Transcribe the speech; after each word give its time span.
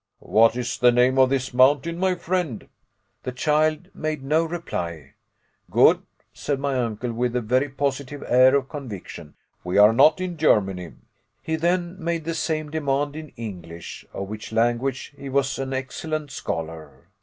"What 0.17 0.55
is 0.55 0.79
the 0.79 0.91
name 0.91 1.19
of 1.19 1.29
this 1.29 1.53
mountain, 1.53 1.99
my 1.99 2.15
friend?" 2.15 2.67
The 3.21 3.31
child 3.31 3.89
made 3.93 4.23
no 4.23 4.43
reply. 4.43 5.13
"Good," 5.69 6.01
said 6.33 6.59
my 6.59 6.73
uncle, 6.83 7.13
with 7.13 7.35
a 7.35 7.41
very 7.41 7.69
positive 7.69 8.23
air 8.25 8.55
of 8.55 8.67
conviction, 8.67 9.35
"we 9.63 9.77
are 9.77 9.93
not 9.93 10.19
in 10.19 10.37
Germany." 10.37 10.93
He 11.43 11.55
then 11.55 12.03
made 12.03 12.23
the 12.23 12.33
same 12.33 12.71
demand 12.71 13.15
in 13.15 13.29
English, 13.37 14.03
of 14.11 14.27
which 14.27 14.51
language 14.51 15.13
he 15.19 15.29
was 15.29 15.59
an 15.59 15.71
excellent 15.71 16.31
scholar. 16.31 17.07